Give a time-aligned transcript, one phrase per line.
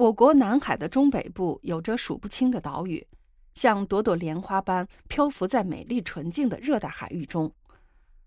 [0.00, 3.06] 我国南海的中北部有着数不清的岛屿，
[3.52, 7.52] 像朵朵莲花般漂浮在美丽纯净的热带海域中。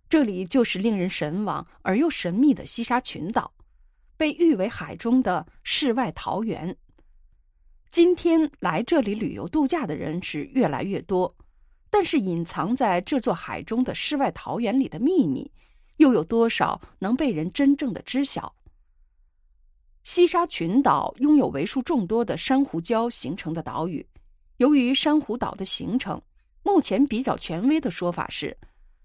[0.07, 3.51] 这里就是令人神往而又神秘的西沙群岛，
[4.15, 6.77] 被誉为海中的世外桃源。
[7.89, 11.35] 今天来这里旅游度假的人是越来越多，
[11.89, 15.51] 但是隐藏在这座海中的世外桃源里的秘密，
[15.97, 18.53] 又有多少能被人真正的知晓？
[20.03, 24.05] 西沙群岛拥有为数众多的珊瑚礁形成的岛屿。
[24.57, 26.21] 由于珊瑚岛的形成，
[26.61, 28.55] 目前比较权威的说法是，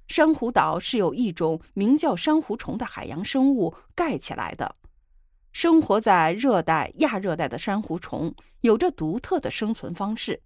[0.08, 4.74] 珊瑚岛是由一种名叫珊瑚虫的海洋生物盖起来的。
[5.52, 10.40] 生活在热带、亚热带的珊瑚虫有着独特的生存方式，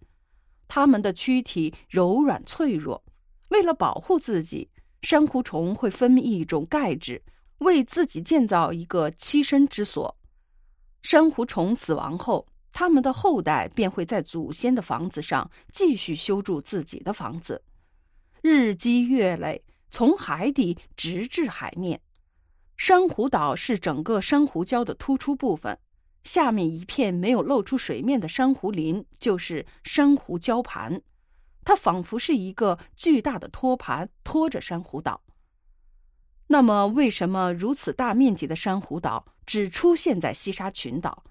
[0.69, 3.03] 它们的躯体柔软脆弱。
[3.49, 4.69] 为了保护自己，
[5.01, 7.21] 珊瑚虫会分泌一种钙质，
[7.59, 10.15] 为自己建造一个栖身之所。
[11.03, 17.63] 珊瑚虫死亡后，它们的后代便会在祖先的房子上继续修筑自己的房子，
[18.41, 22.01] 日积月累，从海底直至海面。
[22.77, 25.79] 珊瑚岛是整个珊瑚礁的突出部分，
[26.25, 31.03] 下面一片没有露出水面的珊瑚林就是珊瑚礁盘，
[31.65, 35.21] 它仿佛是一个巨大的托盘托着珊瑚岛。
[36.47, 41.25] 那么，为什么如此大面积的珊瑚岛只出现在西沙群岛，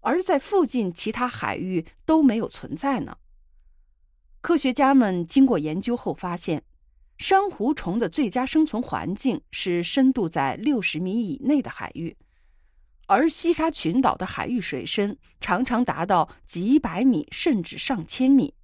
[0.00, 3.16] 而在附近其他海域都没有存在呢？
[4.40, 6.62] 科学家们经过研究后发现，
[7.16, 12.16] 珊瑚虫的最佳生存环境是深度在六十米以内的海域，
[13.06, 18.54] 而西沙群岛的海域水深常常达到几百米甚至上千米，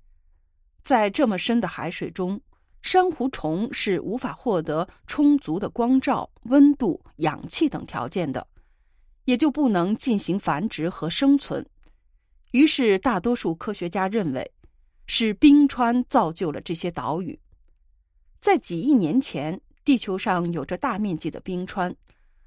[0.84, 2.40] 在这么深的海水中。
[2.84, 8.46] 珊瑚虫是无法获得充足的光照、温度、氧气等条件的，
[9.24, 11.66] 也就不能进行繁殖和生存。
[12.50, 14.52] 于是，大多数科学家认为，
[15.06, 17.40] 是冰川造就了这些岛屿。
[18.38, 21.92] 在几亿年前，地球上有着大面积的冰川，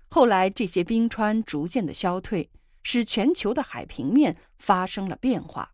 [0.07, 2.47] 后来这些冰川逐渐的消退，
[2.83, 5.73] 使全球的海平面发生了变化，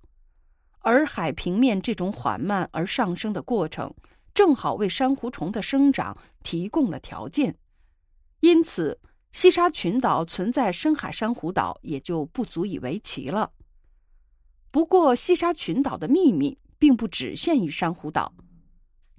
[0.80, 3.94] 而海平面这种缓慢而上升的过程。
[4.34, 7.56] 正好为珊瑚虫的生长提供了条件，
[8.40, 9.00] 因此
[9.32, 13.52] 西沙群岛存在深海珊瑚岛也就不足以为奇了。
[14.72, 18.34] 不过，西沙群岛的秘密并不只限于珊瑚岛，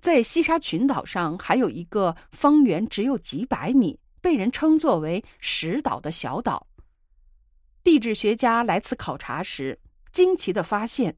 [0.01, 6.67] 在西沙群岛上还有一个方圆只有几百米、被人称作为“石岛”的小岛。
[7.85, 9.79] 地质学家来此考察时，
[10.11, 11.17] 惊奇的发现。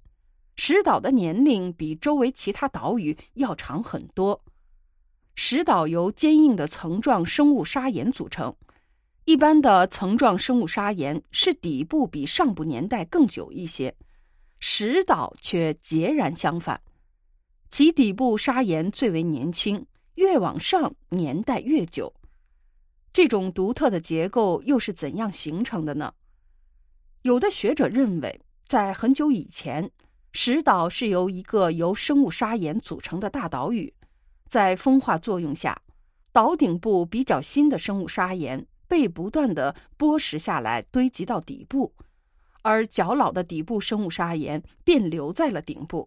[0.57, 4.43] 石岛的年龄比周围其他岛屿要长很多。
[5.35, 8.55] 石岛由坚硬的层状生物砂岩组成，
[9.27, 13.95] 一般的层状生物砂岩是底部比上部年代更久一些，
[14.59, 16.81] 石岛却截然相反，
[17.69, 19.85] 其底部砂岩最为年轻，
[20.15, 22.11] 越往上年代越久。
[23.13, 26.13] 这种独特的结构又是怎样形成的呢？
[27.23, 29.91] 有的学者认为，在很久以前。
[30.39, 33.91] 石岛是由一个由生物砂岩组成的大岛屿，
[34.47, 35.81] 在风化作用下，
[36.31, 41.91] 岛顶部比较新的生物砂岩被不断的剥蚀下来，堆积到底部，
[42.61, 46.07] 而较老的底部生物砂岩便留在了顶部。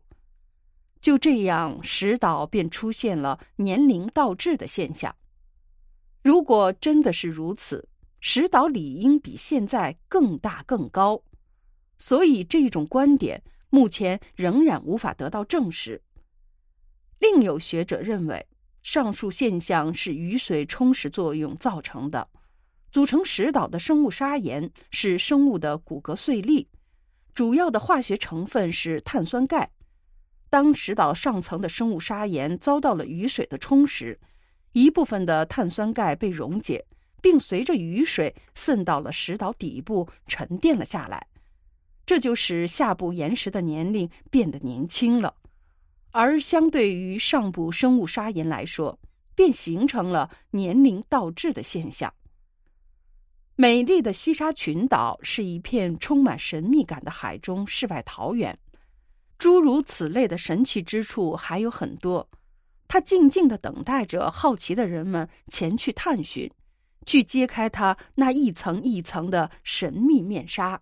[1.01, 5.15] 就这样，石岛便出现了年龄倒置的现象。
[6.21, 7.89] 如果真的是如此，
[8.19, 11.19] 石岛理应比现在更大更高。
[11.97, 13.41] 所以这种观点。
[13.69, 16.01] 目前仍然无法得到证实。
[17.19, 18.47] 另有学者认为，
[18.81, 22.27] 上述现象是雨水冲蚀作用造成的。
[22.91, 26.67] 组成石岛的生物砂岩是生物的骨骼碎粒，
[27.33, 29.69] 主要的化学成分是碳酸钙。
[30.49, 34.17] 当石岛上层的生物砂岩遭到了雨水的冲蚀，
[34.71, 36.83] 一部分的碳酸钙被溶解，
[37.21, 41.27] 并随着雨水渗到了石岛底部，沉淀了下来。
[42.09, 45.31] 这就使下部岩石的年龄变得年轻了，
[46.09, 48.97] 而相对于上部生物砂岩来说，
[49.35, 52.11] 便形成了年龄倒置的现象。
[53.55, 58.57] 美丽的西沙群岛是一片充满神秘感的海中世外桃源，
[59.37, 62.27] 诸如此类的神奇之处还有很多，
[62.87, 66.51] 它静静的等待着好奇的人们前去探寻，
[67.05, 70.81] 去揭开它那一层一层的神秘面纱。